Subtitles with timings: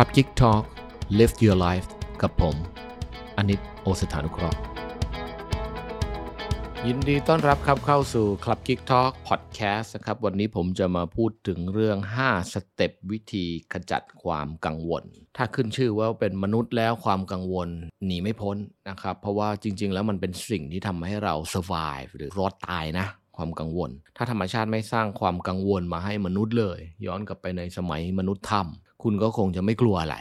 [0.00, 0.64] ครับ Geek Talk
[1.18, 1.88] Live Your Life
[2.22, 2.56] กับผม
[3.36, 4.58] อนิตโอสถานุเคราะห์
[6.86, 15.04] ยินดีต้อนรับครับเข้าสู่ Club Geek Talk Podcast นะครับ วันนี้ผมจะมาพูดถึงเรื่อง 5 สเต็ปวิธีขจัดความกังวล
[15.36, 17.68] ถ้าขึ้นชื่อว่าเป็นมนุษย์แล้วความกังวล
[18.06, 18.56] หนีไม่พ้น
[18.88, 23.06] นะครับ เพราะว่าจริง ๆ แล้วมันเป็นสิ่งที่ทำให้เรา survive หรือรอดตายนะ
[23.36, 30.16] ความกังวล ถ้าธรรมชาติไม่สร้างความกังวลมาให้มนุษย์เลย ย้อนกลับไปในสมัยมนุษย์ถ้ำ คุณก็คงจะไม่กลัวอะไร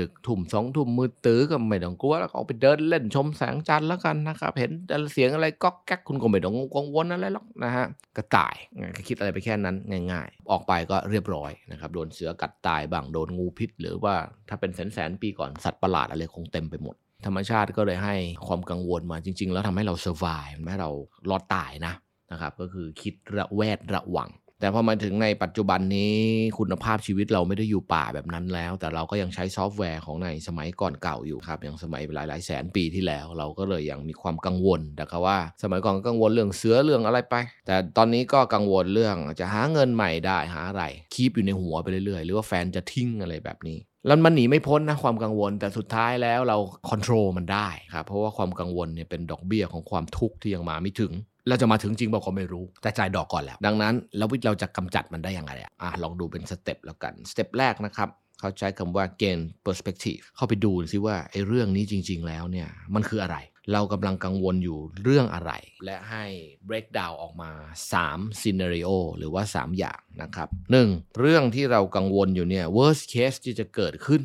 [0.00, 4.70] ดึกๆ ทุ่มสองทุ่มมืดตื้อก็ไม่ต้องกลัวแล้วก็ออกไปเดินเล่นชมแสงจันทร์แล้วกันนะครับ เห็น
[5.12, 8.56] เสียงอะไรก๊อกแก๊กคุณก็ไม่ต้องกังวลอะไรหรอกนะฮะกระต่าย
[8.96, 9.76] ก็คิดอะไรไปแค่นั้น
[10.12, 14.14] ง่าย ๆ ออกไปก็เรียบร้อยนะครับโดนเสือกัดตายบ้างโดนงูพิษ หรือว่า
[14.48, 16.94] ถ้าเป็นแสนๆปีก่อนสัตว์ประหลาดอะไรคงเต็มไปหมด
[17.26, 18.14] ธรรมชาติก็เลยให้
[18.46, 20.26] ความกังวลมาจริง ๆ แล้วทำให้เราเซอร์ไว
[20.56, 20.90] ทำให้เรา
[21.30, 21.94] รอดตายนะ
[22.32, 24.30] นะครับก็คือคิดระแวดระวัง
[24.62, 26.16] แต่พอมาถึงในปัจจุบันนี้
[26.58, 37.34] คุณภาพชีวิตเราไม่ได้อยู่ป่าแบบนั้นแล้ว แต่เราก็ยังใช้ซอฟต์แวร์ของในสมัยก่อนเก่าอยู่ครับอย่างสมัยหลายหลายแสนปีที่แล้ว เราก็เลยยังมีความกังวลแต่คว่า สมัยก่อนกังวลเรื่องเสือเรื่องอะไรไป
[37.66, 40.84] แต่ตอนนี้ก็กังวลเรื่องจะหาเงินใหม่ได้หาอะไร
[41.14, 46.56] คีบอยู่ในหัวไปเรื่อยๆ หรือว่าแฟนจะทิ้งอะไรแบบนี้แล้วมันหนีไม่พ้นนะความกังวลแต่สุดท้ายแล้วเรา
[46.88, 51.12] ควบคุมมันได้ครับเพราะว่าความกังวลเนี่ยเป็นดอกเบี้ยของความทุกข์ที่ยังมาไม่ถึง
[51.48, 58.08] เราจะมาถึงจริงบ่เขาไม่รู้แต่จ่ายดอกก่อนแล้ว ดังนั้น แล้ววิธีเราจะกำจัดมันได้ยังไงอะลองดูเป็น step แล้วกัน step แรกนะครับ
[58.40, 63.36] เขาใช้คำว่า gain perspective เข้าไปดูซิว่าไอ้เรื่องนี้จริง ๆ แล้วเนี่ยมันคืออะไร
[63.72, 65.52] เรากำลังกังวลอยู่เรื่องอะไร
[65.84, 66.24] และให้
[66.68, 67.50] break down ออกมา
[67.96, 70.48] 3 scenario หรือว่า 3 อย่างนะครับ
[70.84, 71.18] 1.
[71.20, 74.22] เรื่องที่เรากังวลอยู่เนี่ย worst case ที่จะเกิดขึ้น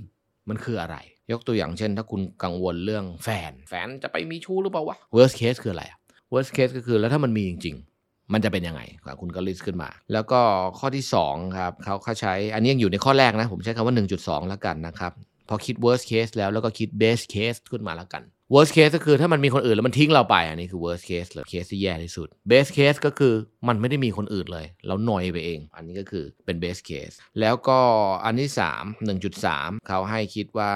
[0.49, 0.97] มันคืออะไร
[1.31, 5.85] ยกตัวอย่างเช่น ถ้าคุณกังวลเรื่องแฟน แฟนจะไปมีชู้หรือเปล่าวะ worst case คืออะไร
[6.33, 8.81] worst case ก็คือแล้วถ้ามันมีจริง ๆ มันจะเป็นยังไง
[9.21, 10.41] คุณก็ list ขึ้นมา แล้วก็
[10.79, 15.11] ข้อที่2ครับเขาเขาใช้อันนี้ยังอยู่ในข้อแรกนะ ผมใช้คำว่า 1.2 แล้วกันนะครับ
[15.49, 22.99] พอคิด worst case แล้วแล้วก็คิด best case ขึ้นมาแล้วกัน worst case ก็คือถ้ามันมีคนอื่นแล้วมันทิ้งเราไปอันนี้คือ worst case เลยเคสที่แย่ที่สุด best case
[23.05, 23.33] ก็คือ
[23.67, 27.79] มันไม่ได้มีคนอื่นเลย เรานอยด์ไปเอง อันนี้ก็คือเป็น best case แล้วก็
[28.25, 28.83] อันที่ 3
[29.35, 30.71] 1.3 เขาให้คิดว่า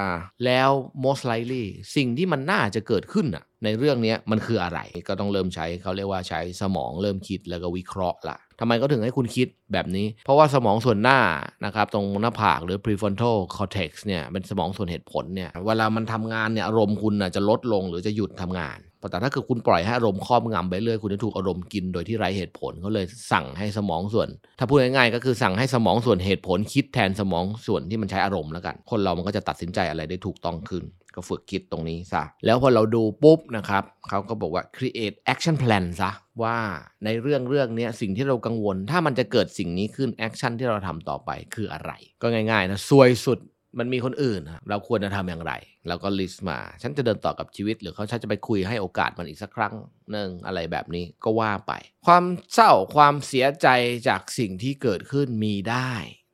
[0.45, 0.69] แล้ว
[1.05, 1.65] most likely
[1.95, 11.19] สิ่งที่มันน่าจะเกิดขึ้นอะ ในเรื่องนี้มันคืออะไรก็ต้องเริ่มใช้เขาเรียกว่าใช้สมองเริ่มคิดแล้วก็วิเคราะห์ละทำไมก็ถึงให้คุณคิดแบบนี้ เพราะว่าสมองส่วนหน้า
[11.65, 18.79] นะครับตรงหน้าผากหรือ prefrontal cortex เนี่ยเป็นสมองส่วนเหตุผลเนี่ยเวลามันทำงานเนี่ยอารมณ์คุณจะลดลงหรือจะหยุดทำงาน
[19.09, 24.29] แต่ถ้าเกิดคุณปล่อยให้อารมณ์ครอบงำไปเรื่อยคุณจะถูกอารมณ์กินโดยที่ไร้เหตุผลเขาเลยสั่งให้สมองส่วน
[24.59, 30.85] ถ้าพูดง่ายๆก็คือสั่งให้สมองส่วนเหตุผลคิดแทนสมองส่วนที่มันใช้อารมณ์แล้วกัน คนเรามันก็จะตัดสินใจอะไรได้ถูกต้องขึ้น
[31.15, 36.11] ก็ฝึกคิดตรงนี้ซะแล้วพอเราดูปุ๊บนะครับเขาก็บอกว่า create action plan ซะ
[36.43, 36.57] ว่า
[37.05, 41.91] ในเรื่องเรื่องนี้สิ่งที่เรากังวล ถ้ามันจะเกิดสิ่งนี้ขึ้น action ที่เราทำต่อไปคืออะไร
[42.21, 43.39] ก็ง่ายๆนะซวยสุด
[43.79, 45.53] มันมีคนอื่น เราควรจะทำอย่างไร
[45.87, 49.73] เราก็ list มา ฉันจะเดินต่อกับชีวิต หรือเขาฉันจะไปคุยให้โอกาสมันอีกสักครั้ง
[50.11, 51.71] หนึ่งอะไรแบบนี้ก็ว่าไป
[52.07, 52.23] ความ
[52.53, 53.67] เศร้าความเสียใจ
[54.07, 55.91] จากสิ่งที่เกิดขึ้นมีได้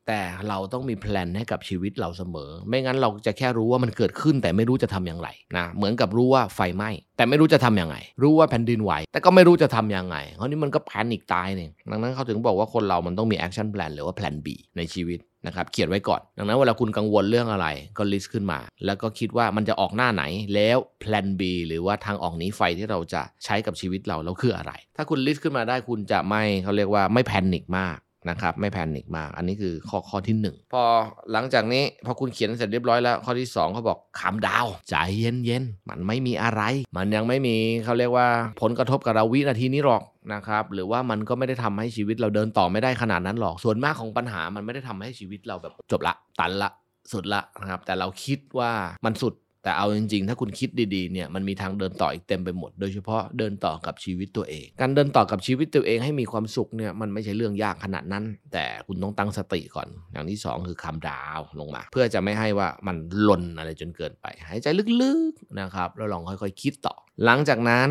[0.10, 14.48] แต่เราต้องมี plan ให้กับชีวิตเราเสมอ ไม่งั้นเราจะแค่รู้ว่ามันเกิดขึ้น แต่ไม่รู้จะทำอย่างไรนะเหมือนกับรู้ว่าไฟไหม้แต่ไม่รู้จะทำยังไง รู้ว่าแผ่นดินไหว แต่ก็ไม่รู้จะทำยังไง เพราะนี่มันก็ panic ตายเนี่ยดังนั้นเขาถึงบอกว่าคนเรามันต้องมี action plan หรือว่า plan B
[14.78, 27.98] ในชีวิต นะครับเขียนไว้ก่อน ดังนั้นเวลาคุณกังวลเรื่องอะไรก็ list ขึ้นมา แล้วก็คิดว่ามันจะออกหน้าไหนแล้วแพลน B หรือว่าทางออกนี้ไฟที่เราจะใช้กับชีวิตเราแล้วคืออะไร ถ้าคุณ list ขึ้นมาได้คุณจะไม่เขาเรียกว่าไม่ panic มาก
[28.30, 30.84] นะครับไม่ panic มาก อันนี้คือข้อข้อที่ 1 พอ
[31.32, 36.62] หลังจากนี้พอคุณเขียนเสร็จเรียบร้อยแล้ว ข้อที่ 2เขาบอก calm down ใจเย็นเย็นมันไม่มีอะไร
[36.98, 38.28] มันยังไม่มีเขาเรียกว่า
[38.62, 46.72] ผลกระทบกับเราวินาทีนี้หรอกนะครับหรือว่ามันก็ไม่ได้ทำให้ชีวิตเราเดินต่อไม่ได้ขนาดนั้นหรอก ส่วนมากของปัญหามันไม่ได้ทำให้ชีวิตเราแบบจบละตันละ
[47.12, 48.72] สุดละนะครับแต่เราคิดว่า
[49.06, 49.34] มันสุด
[49.68, 64.68] แต่เอาจริงๆ ถ้าคุณคิดดีๆ เนี่ยมันมีทางเดินต่ออีกเต็มไปหมด โดยเฉพาะเดินต่อกับชีวิตตัวเอง การเดินต่อกับชีวิตตัวเองให้มีความสุขเนี่ยมันไม่ใช่เรื่องยากขนาดนั้น แต่คุณต้องตั้งสติก่อน อย่างที่ 2 คือคำดาวลงมา เพื่อจะไม่ให้ว่ามันหล่นอะไรจนเกินไป หายใจ
[65.02, 67.88] ลึกๆนะครับแล้วลองค่อยๆ คิดต่อ หลังจากนั้น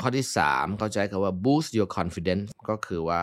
[0.00, 3.20] ข้อที่3เขาใช้คำว่า boost your confidence ก็คือว่า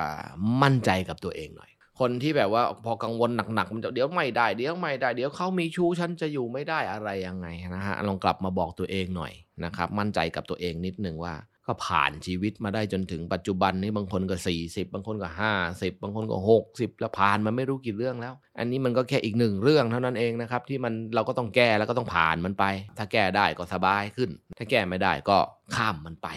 [0.62, 9.34] มั่นใจกับตัวเองหน่อย คนที่แบบว่าพอกังวลหนักๆมันจะเดี๋ยวไม่ได้ เดี๋ยวไม่ได้ เดี๋ยวเขามีชู้ฉันจะอยู่ไม่ได้อะไรยังไงนะฮะลองกลับมาบอกตัวเองหน่อย
[9.66, 11.36] นะครับ มั่นใจกับตัวเองนิดนึงว่า
[11.70, 14.36] ก็ผ่านชีวิตมาได้จนถึงปัจจุบันนี้บางคนก็
[14.66, 15.30] 40 บางคนก็
[15.66, 16.38] 50 บางคนก็
[16.70, 22.66] 60 แล้วผ่านมาไม่รู้กี่เรื่องแล้ว อันนี้มันก็แค่อีกหนึ่งเรื่องเท่านั้นเองนะครับที่มันเราก็ต้องแก้แล้วก็ต้องผ่านมันไป
[22.98, 25.38] ถ้าแก้ได้ก็สบายขึ้น ถ้าแก้ไม่ได้ก็
[25.76, 26.28] ข้ามมันไป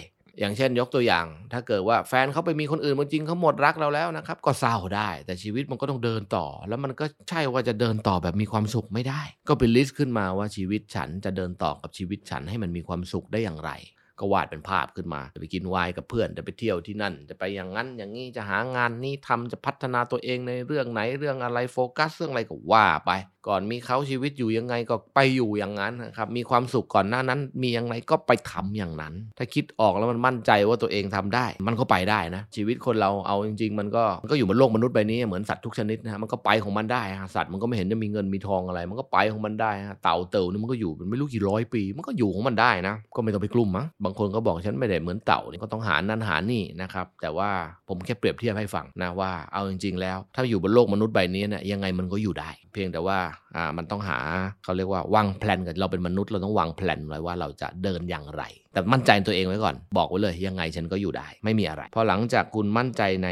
[0.40, 13.72] อย่างเช่นยกตัวอย่าง ถ้าเกิดว่าแฟนเขาไปมีคนอื่นจริงเขาหมดรักเราแล้วนะครับ ก็เศร้าได้ แต่ชีวิตมันก็ต้องเดินต่อ แล้วมันก็ใช่ว่าจะเดินต่อแบบมีความสุขไม่ได้ ก็เป็น list ขึ้นมาว่าชีวิตฉันจะเดินต่อกับชีวิตฉันให้มันมีความสุขได้อย่างไร
[14.18, 23.10] ก็วาดเป็นภาพขึ้นมา จะไปกินไวน์กับเพื่อนจะไปเที่ยวที่นั่น จะไปอย่างนั้นอย่างนี้จะหางานนี้ทำจะพัฒนาตัวเองในเรื่องไหนเรื่องอะไรโฟกัสเรื่องอะไรก็ว่าไป
[23.48, 37.02] ก่อนมีเขาชีวิตอยู่ยังไงก็ไปอยู่อย่างนั้นนะครับ มีความสุขก่อนหน้านั้น มีอย่างไรก็ไปทำอย่างนั้น ถ้าคิดออกแล้วมันมั่นใจว่าตัวเองทำได้ มันก็ไปได้นะ ชีวิตคนเราเอาจริง ๆ มันก็มันก็อยู่บนโลกมนุษย์ใบนี้เหมือนสัตว์ทุกชนิดนะมันก็ไปของมันได้
[37.34, 39.72] สัตว์มันก็ไม่เห็นจะมีเงินมีทองอะไร มันก็ไปของมันได้
[40.04, 47.50] เต่าเต่านี่มันก็อยู่เป็นไม่รู้กี่ร้อยปี มันก็อยู่ของมันได้นะ ก็ไม่ต้องไปกลุ่มมั้งบางคนก็บอกฉันไม่ได้เหมือนเต่านี่ก็ต้องหานั่นหานี่นะครับแต่ว่า
[47.88, 53.18] ผมแค่เปรียบเทียบให้ฟังนะว่าเอาจริง ๆ แล้ว ถ้าอยู่บนโลกมนุษย์ใบนี้เนี่ยยังไงมันก็อยู่ได้ เพียงแต่ว่า
[53.56, 54.18] อ่ามันต้องหา
[54.64, 58.42] เขาเรียกว่าวางแผนกันเราเป็นมนุษย์เราต้องวางแผนไว้ว่าเราจะเดินอย่างไร
[58.72, 63.30] แต่มั่นใจตัวเองไว้ก่อน บอกไว้เลยยังไงฉันก็อยู่ได้ ไม่มีอะไร พอหลังจากคุณมั่นใจใน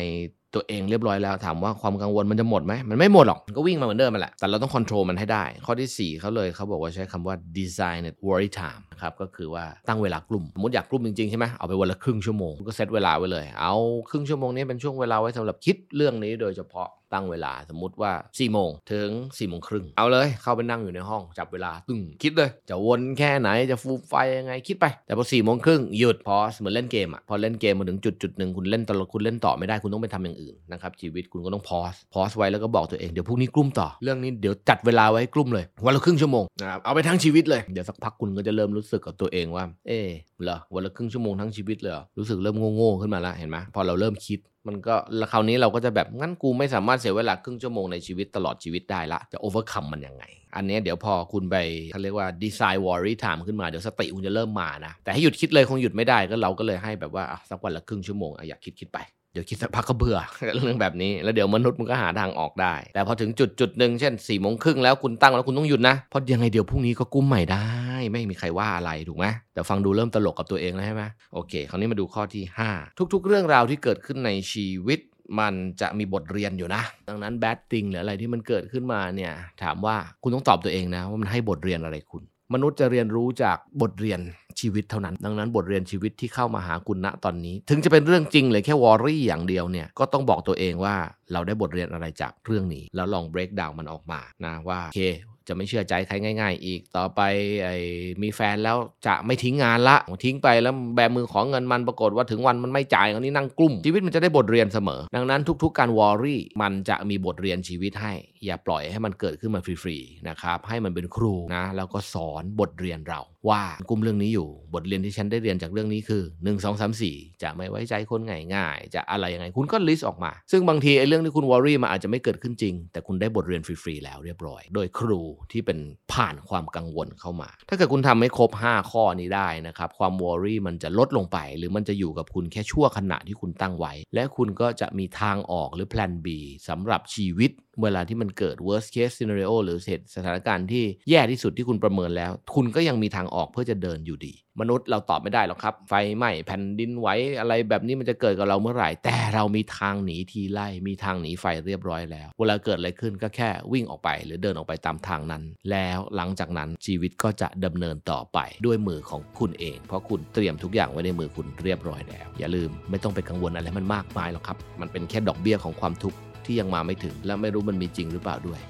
[0.55, 13.75] ตัวเองเรียบร้อยแล้วถามว่าความกังวลมันจะหมดไหมมันไม่หมดหรอกมันก็วิ่งมาเหมือนเดิมมาแหละแต่เราต้องควบคุมมันให้ได้ ข้อที่ 4เขาเลยเขาบอกว่าใช้คำว่า design worry time ครับก็คือว่าตั้งเวลากลุ่มสมมติอยากกลุ่มจริงๆใช่ไหมเอาไปวันละครึ่งชั่วโมงก็เซตเวลาไว้เลย เอา
[14.11, 40.09] ครึ่งชั่วโมงนี้เป็นช่วงเวลาไว้สำหรับคิดเรื่องนี้โดยเฉพาะ ตั้งเวลาสมมุติว่า4ี่โมงถึง4ี่โมงครึ่งเอาเลยเข้าไปนั่งอยู่ในห้องจับเวลาตึงคิดเลย จะวนแค่ไหนจะฟูไฟยังไงคิดไป แต่พอสี่โมงครึ่งหยุดพอเหมือนเล่นเกมอะพอเล่นเกมมาถึงจุดจุดหนึ่งคุณเล่นตลอดคุณเล่นต่อไม่ได้คุณต้องไปทำอย่างอื่นนะครับชีวิตคุณก็ต้องพอสพอสไว้แล้วก็บอกตัวเองเดี๋ยวพรุ่งนี้กลุ่มต่อเรื่องนี้เดี๋ยวจัดเวลาไว้กลุ่มเลยวันละครึ่งชั่วโมงนะครับเอาไปทั้งชีวิตเลยเดี๋ยวสักพักคุณก็จะเริ่มรู้สึกกับตัวเองว่า เออ
[40.45, 44.39] เหรอวันละครึ่งชั่วโมงทั้งชีวิตเลยรู้สึกเริ่มโง่ๆขึ้นมาแล้วเห็นไหมพอเราเริ่มคิด
[44.69, 50.25] มันก็แล้วคราวนี้เราก็จะแบบงั้นกูไม่สามารถเสียเวลาครึ่งชั่วโมงในชีวิตตลอดชีวิตได้ละจะ overcome มันยังไง
[50.57, 51.57] อันนี้เดี๋ยวพอคุณไป
[51.91, 59.01] เขาเรียกว่า design worry time ขึ้นมาเดี๋ยวสติคุณจะเริ่มมานะ แต่ให้หยุดคิดเลยคงหยุดไม่ได้ก็เราก็เลยให้แบบว่าสักวันละครึ่งชั่วโมงอยากคิดคิดไป
[59.33, 60.19] เดี๋ยวคิดสักพักก็เบื่อ
[60.55, 67.67] เรื่องแบบนี้แล้วเดี๋ยวมนุษย์มันก็หาทางออกได้ แต่พอถึงจุดจุดหนึ่งเช่น4ี่โมงครึ่งแล้วคุณตั้งแล้วคุณต้องหยุดนะเพราะยังไงเดี๋ยวพรุ่งนี้ก็กลุ้มใหม่ได้
[68.13, 72.45] ไม่มีใครว่าอะไรถูกไหมแต่ฟังดูเริ่มตลกกับตัวเองแล้วใช่ไหมโอเค คราวนี้มาดูข้อที่
[72.75, 75.01] 5 ทุก ๆ เรื่องราวที่เกิดขึ้นในชีวิต
[75.41, 79.33] มันจะมีบทเรียนอยู่นะ ดังนั้นแบดติงหรืออะไรที่มันเกิดขึ้นมาเนี่ย
[79.63, 82.23] ถามว่าคุณต้องตอบตัวเองนะว่ามันให้บทเรียนอะไรคุณ
[82.55, 84.21] มนุษย์จะเรียนรู้จากบทเรียน
[84.61, 90.95] ชีวิตเท่านั้น ดังนั้นบทเรียนชีวิตที่เข้ามาหาคุณณตอนนี้ ถึงจะเป็นเรื่องจริงเลยแค่วอรี่อย่างเดียวเนี่ยก็ต้องบอกตัวเองว่า
[91.33, 95.03] เราได้บทเรียนอะไรจากเรื่องนี้ แล้วลอง break down มันออกมานะว่าโอเค
[95.49, 97.21] จะไม่เชื่อใจใครง่าย ๆ อีกต่อไป
[97.63, 97.77] ไอ้
[98.23, 108.13] มีแฟนแล้วจะไม่ทิ้งงานละทิ้งไปแล้วแบมือขอเงินมันปรากฏว่าถึงวันมันไม่จ่ายอันนี้นั่งกลุ้ม ชีวิตมันจะได้บทเรียนเสมอ ดังนั้นทุก ๆ การ worry มันจะมีบทเรียนชีวิตให้
[108.45, 118.21] อย่าปล่อยให้มันเกิดขึ้นมาฟรีๆนะครับให้มันเป็นครูนะแล้วก็สอนบทเรียนเรา ว่ากลุ้มเรื่องนี้อยู่ บทเรียนที่ฉันได้เรียนจากเรื่องนี้คือ 1 2 3 4 จะไม่ไว้ใจคน
[118.55, 125.21] ง่ายๆ จะอะไรยังไง คุณก็ list ออกมา ซึ่งบางทีไอ้เรื่องที่คุณ worry มาอาจจะไม่เกิดขึ้นจริง แต่คุณได้บทเรียนฟรีๆแล้วเรียบร้อย โดยครู
[125.53, 125.79] ที่เป็น
[126.13, 136.27] ผ่านความกังวลเข้ามา ถ้าเกิดคุณทำไม่ครบ 5 ข้อนี้ได้นะครับความวอรี่มันจะลดลงไป หรือมันจะอยู่กับคุณแค่ชั่วขณะที่คุณตั้งไว้ และคุณก็จะมีทางออกหรือแพลน B
[136.69, 137.51] สำหรับชีวิต
[137.83, 139.79] เวลาที่มันเกิด worst case scenario หรือ
[140.17, 147.09] สถานการณ์ที่แย่ที่สุดที่คุณประเมินแล้ว คุณก็ยังมีทางออกเพื่อจะเดินอยู่ดี มนุษย์เราตอบไม่ได้หรอกครับ ไฟไหม้แผ่นดินไหว
[147.41, 168.61] อะไรแบบนี้มันจะเกิดกับเราเมื่อไหร่ แต่เรามีทางหนีทีไล่ มีทางหนีไฟเรียบร้อยแล้ว เวลาเกิดอะไรขึ้นก็แค่วิ่งออกไป หรือเดินออกไปตามทางนั้น แล้วหลังจากนั้นชีวิตก็จะดำเนินต่อไปด้วยมือของคุณเอง เพราะคุณเตรียมทุกอย่างไว้ในมือคุณเรียบร้อยแล้ว อย่าลืมไม่ต้องไปกังวลอะไรมันมากมายหรอกครับ มันเป็นแค่ดอกเบี้ยของความทุกข์ ที่ยังมาไม่ถึง และไม่รู้มันมีจริงหรือเปล่าด้วย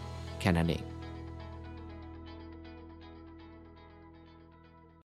[0.41, 0.83] แค่นั้นเอง